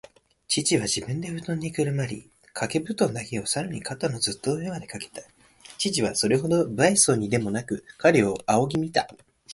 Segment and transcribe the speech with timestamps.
[0.47, 5.21] 父は自分でふとんにくるまり、かけぶとんだけをさらに肩のずっと上までかけた。
[5.77, 9.07] 父はそれほど無愛想そうにでもなく、彼を仰ぎ見た。